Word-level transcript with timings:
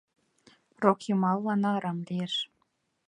Рок 0.81 0.99
йымалан 1.07 1.61
арам 1.73 1.99
лиеш. 2.07 2.33